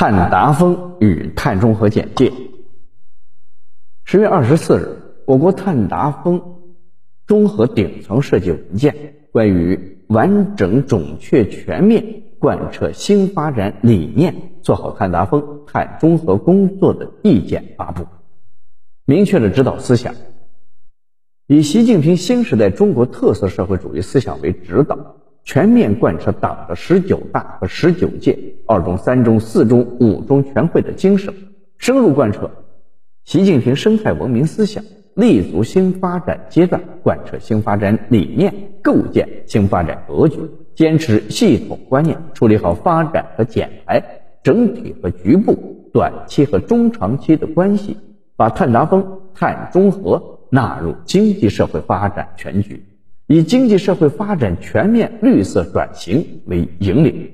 [0.00, 2.32] 碳达峰与碳中和简介。
[4.06, 6.40] 十月二十四日，我国碳达峰
[7.26, 8.94] 综合顶层设计文件
[9.30, 18.06] 《关于完整准确全面贯彻新发展理念，做好碳达峰、碳中和工作的意见》发布，
[19.04, 20.14] 明确了指导思想，
[21.46, 25.19] 以习近平新时代中国特色社会主义思想为指导。
[25.44, 31.34] 全面贯彻党的十九大和十九届二中、三中、四中、五中全会的精神，
[31.78, 32.50] 深入贯彻
[33.24, 34.84] 习近平生态文明思想，
[35.14, 40.38] 立足新发展阶段，贯彻新发展理念，构建新发展格局，
[40.74, 44.02] 坚持系统观念，处理好发展和减排、
[44.42, 45.56] 整体和局部、
[45.92, 47.96] 短期和中长期的关系，
[48.36, 52.84] 把碳达峰、碳中和纳入经济社会发展全局。
[53.32, 57.30] 以经济社会发展全面绿色转型为引领，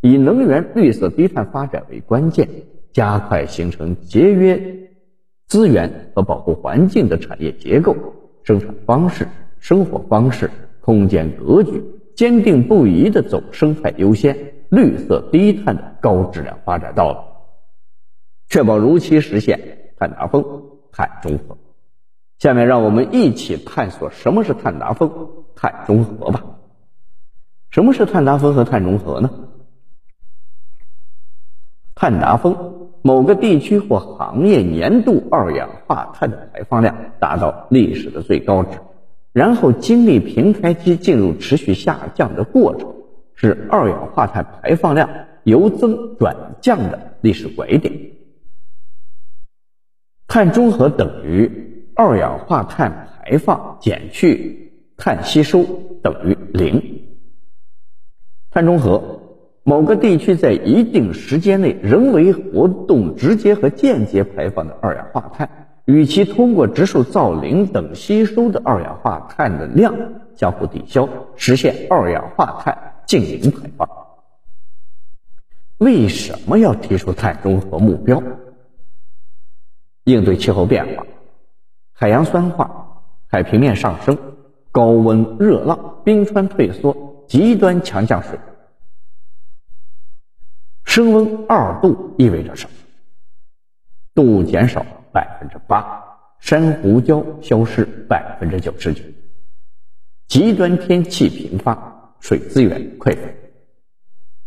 [0.00, 2.48] 以能源绿色低碳发展为关键，
[2.92, 4.60] 加快形成节约
[5.46, 7.94] 资源和保护环境的产业结构、
[8.42, 9.28] 生产方式、
[9.60, 11.80] 生活方式、空间格局，
[12.16, 14.36] 坚定不移地走生态优先、
[14.70, 17.18] 绿色低碳的高质量发展道路，
[18.48, 20.44] 确保如期实现碳达峰、
[20.90, 21.56] 碳中和。
[22.38, 25.10] 下面让我们一起探索什么是碳达峰、
[25.54, 26.44] 碳中和吧。
[27.70, 29.30] 什么是碳达峰和碳中和呢？
[31.94, 38.78] 碳达峰，某个地区或行业年度二氧化碳的排放量达到历史的最高值，
[39.32, 42.94] 然后经历平台期进入持续下降的过程，
[43.34, 45.08] 是二氧化碳排放量
[45.44, 47.94] 由增转降的历史拐点。
[50.28, 51.65] 碳中和等于。
[51.96, 55.64] 二氧化碳排放减去碳吸收
[56.02, 57.06] 等于零。
[58.50, 59.20] 碳中和，
[59.62, 65.48] 某个地区在一定时间内人为活动直接和间接排放的二氧化碳，
[65.86, 69.94] 与其通过植树造林等吸收的二氧化碳的量
[70.34, 73.88] 相互抵消，实现二氧化碳净零排放。
[75.78, 78.22] 为什么要提出碳中和目标？
[80.04, 81.06] 应对气候变化。
[81.98, 84.18] 海洋酸化、海平面上升、
[84.70, 88.38] 高温热浪、冰川退缩、极端强降水。
[90.84, 92.76] 升温二度意味着什么？
[94.14, 96.04] 动物减少百分之八，
[96.38, 99.02] 珊瑚礁消失百分之九十九，
[100.28, 103.22] 极端天气频发，水资源匮乏。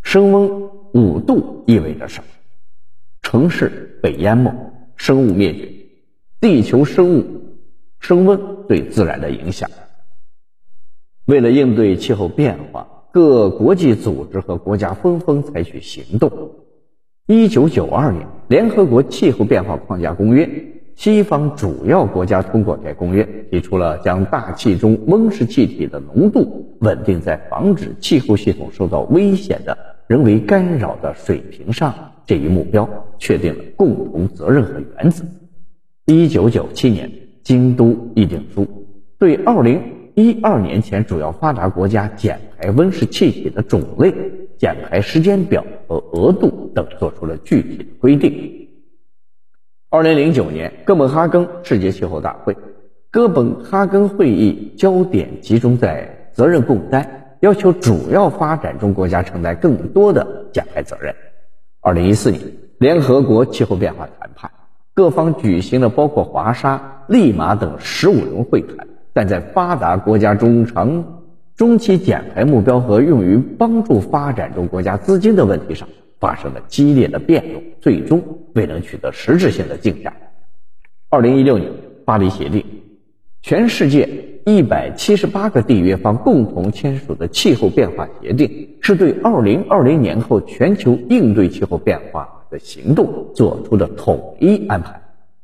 [0.03, 0.47] 升温
[0.93, 2.27] 五度意味着什么？
[3.23, 4.53] 城市被淹没，
[4.97, 5.78] 生物灭绝。
[6.41, 7.25] 地球生物
[7.99, 9.69] 升温对自然的影响。
[11.25, 16.31] 为了应对气候变化，各国际组织和国家纷纷采取行动。
[17.27, 20.49] 一九九二年，联合国气候变化框架公约，
[20.95, 31.93] 西方主要国家通过该公约，提出了将大气中温室气体的浓度稳定在防止气候系统受到危险的人为干扰的水平上
[32.25, 35.25] 这一目标，确定了共同责任和原则。
[36.09, 37.11] 一九九七年，
[37.43, 38.65] 京都议定书
[39.19, 39.79] 对二零
[40.15, 44.11] 一二年前主要发达国家减排温室气体的种类、
[44.57, 48.69] 减排时间表和额度等作出了具体的规定。
[49.91, 52.57] 二零零九年，哥本哈根世界气候大会，
[53.11, 61.13] 哥本哈根会议焦点集中在责任共担，要求主要发展中国家承担更多的减排责任。
[61.81, 62.41] 二零一四年，
[62.79, 64.49] 联合国气候变化谈判。
[64.99, 71.21] 各方举行了包括华沙、利马等十五轮会谈，但在发达国家中长、
[71.55, 75.87] 中期减排目标和用于帮助发展中国家资金的问题上
[76.19, 78.21] 发生了激烈的辩论，最终
[78.53, 80.13] 未能取得实质性的进展。
[81.09, 81.71] 二零一六年，
[82.03, 82.65] 巴黎协定，
[83.41, 84.09] 全世界
[84.45, 92.38] 一百七十八个缔约方共同签署的气候变化协定，是对二零二零年后全球应对气候变化。
[92.49, 95.01] 的行动做出的统一安排，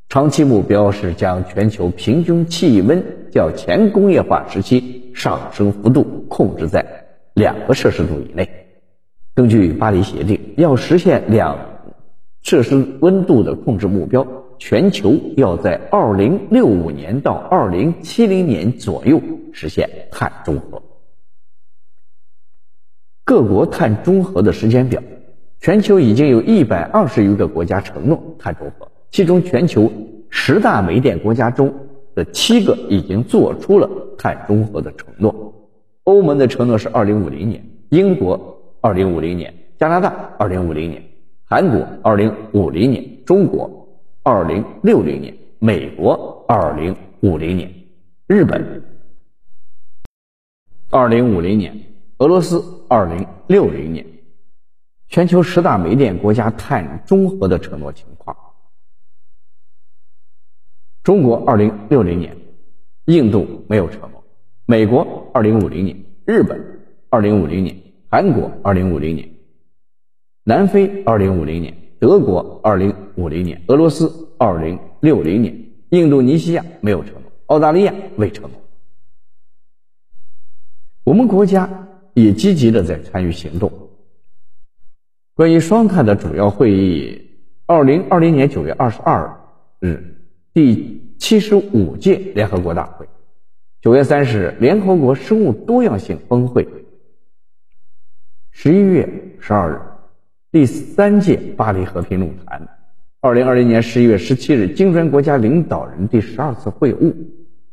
[0.09, 8.49] 长期目标是将全球平均气温较前工业化时期上升幅度控制在两个摄氏度以内。
[9.33, 11.57] 根据巴黎协定，要实现两
[12.41, 14.25] 摄氏温度的控制目标，
[14.57, 19.21] 全球要在二零六五年到二零七零年左右
[19.51, 20.81] 实现碳中和。
[23.25, 25.01] 各国碳中和的时间表。
[25.59, 29.91] 全球已经有一百二十余个国家承诺碳中和，其中全球
[30.29, 31.73] 十大煤电国家中
[32.13, 35.53] 的七个已经做出了碳中和的承诺。
[36.03, 41.03] 欧盟的承诺是二零五零年，英国二零五零年，加拿大二零五零年，
[41.45, 43.87] 韩国二零五零年，中国
[44.21, 47.73] 二零六零年，美国二零五零年，
[48.27, 48.83] 日本
[50.91, 51.75] 二零五零年，
[52.19, 54.05] 俄罗斯二零六零年。
[55.07, 58.35] 全球十大煤电国家碳中和的承诺情况：
[61.03, 62.35] 中国二零六零年，
[63.05, 64.23] 印度没有承诺；
[64.65, 67.75] 美国二零五零年，日本二零五零年，
[68.09, 69.29] 韩国二零五零年。
[70.43, 78.59] 南非二零五零年，德国二零五零年，俄罗斯二零六零年，印度尼西亚没有承诺，澳大利亚未承诺。
[81.03, 83.84] 我们国家也积极的在参与行动。
[85.35, 87.29] 关于双碳的主要会议，
[87.65, 89.37] 二零二零年九月二十二
[89.81, 90.01] 日，
[90.53, 93.05] 第七十五届联合国大会；
[93.81, 96.63] 九月三十日，联合国生物多样性峰会；
[98.51, 99.09] 十一月
[99.41, 99.81] 十二日。
[100.53, 102.65] 第三届巴黎和平论坛，
[103.19, 107.13] 二零二零年十一月十七日，金砖国家领导人第十二次会晤；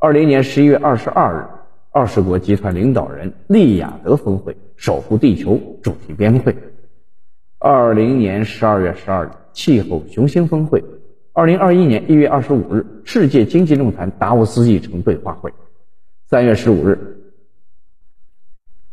[0.00, 1.47] 二零年十一月二十二日，
[1.93, 6.53] 二十国集团领导人利雅得峰会守护地球主题编会；
[7.64, 10.81] 二零年十二月十二日，气候雄心峰会；
[11.32, 15.53] 二零二一年一月二十五日，世界经济论坛达沃斯议程对话会；
[16.26, 16.99] 三月十五日，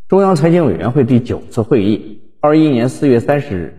[0.08, 3.74] 中央财经委员会第九次会议；二一年四月三十日。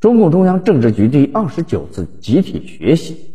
[0.00, 3.34] 中共中央政治局第二十九次集体学习，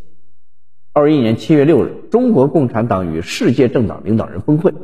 [0.92, 4.74] 二一年七月六日，中国共产党与世界政党领导人峰会，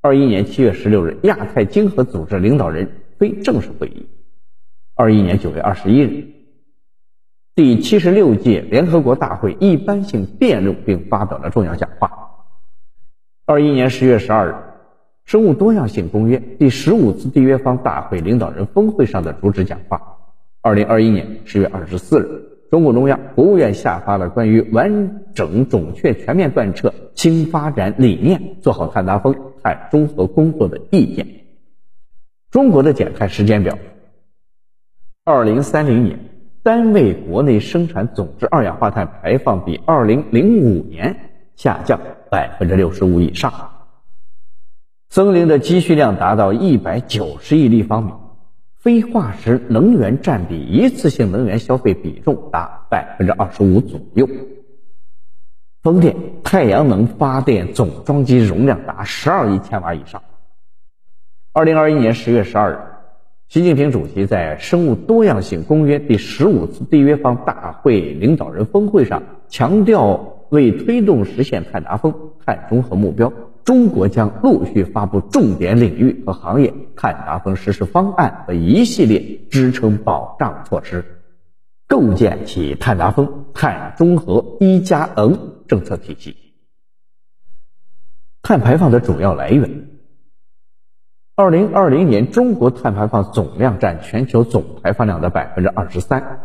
[0.00, 4.06] 二一年七月十六日，亚太经合组织领导人非正式会议，
[4.96, 6.28] 二一年九月二十一日，
[7.56, 12.12] 第七十六届联合国大会一般性辩论并发表了重要讲话，
[13.44, 14.54] 二一年十月十二日，
[15.24, 20.00] 生物多样性公约第十五次缔约方大会领导人峰会上的主旨讲话。
[20.60, 31.26] 二零二一年十月二十四日，中共中央、国务院下发了关于完整准确全面贯彻新发展理念、做好碳达峰、碳中和工作的意见。
[32.52, 33.76] 中国的减碳时间表：
[35.26, 36.18] 二零三零年，
[36.62, 41.98] 单位国内生产总值二氧化碳排放比二零零五年下降
[42.30, 43.50] 百分之六十五以上，
[45.08, 48.12] 森林的积蓄量达到一百九十亿立方米。
[48.74, 54.28] 非化石能源占比一次性能源消费比重达百分之二十五左右，
[55.82, 60.20] 风电、太阳能发电总装机容量达十二亿千瓦以上。
[61.54, 62.78] 二零二一年十月十二日，
[63.48, 73.32] 习近平主席在生物多样性公约第十五次缔约方大会领导人峰会上强调，为推动实现碳达峰、碳中和目标。
[73.64, 81.04] 中国将陆续发布重点领域和行业碳达峰实施方案和一系列支撑保障措施，
[81.86, 85.38] 构建起碳达峰、碳中和一加 N
[85.68, 86.36] 政策体系。
[88.42, 89.88] 碳排放的主要来源：
[91.36, 96.40] 二零二零年，中国碳排放总量占全球总排放量的百分之二十三。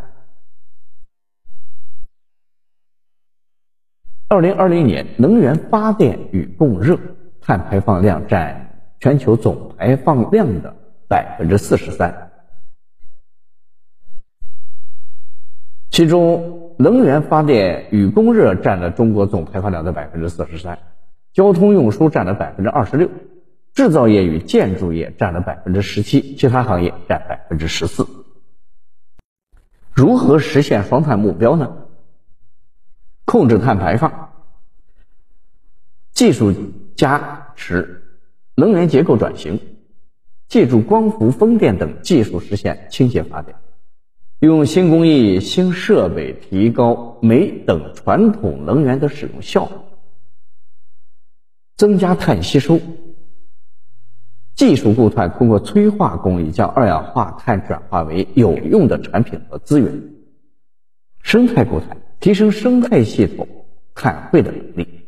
[4.27, 6.97] 二零二零年，能源发电与供热
[7.39, 10.75] 碳排放量占全球总排放量的
[11.07, 12.31] 百分之四十三，
[15.91, 20.79] 其中能源发电与供热占了中国总排放量的百分之四十三，
[21.31, 23.07] 交通运输占了百分之二十六，
[23.79, 28.05] 制造业与建筑业占了百分之十七，其他行业占百分之十四。
[29.93, 31.77] 如何实现双碳目标呢？
[33.23, 34.33] 控制碳排放，
[36.11, 36.53] 技术
[36.97, 38.19] 加持，
[38.53, 39.61] 能源结构转型，
[40.49, 43.55] 借助光伏、风电等技术实现清洁发电，
[44.39, 49.71] 用新工艺、新设备提高煤等传统能源的使用效率，
[51.77, 52.81] 增加碳吸收。
[54.59, 60.03] 技术固态通过催化工艺将二氧化碳转化为有用的产品和资源。
[61.23, 61.95] 生态固态。
[62.19, 63.47] 提升生态系统
[63.95, 64.98] 碳汇的能力。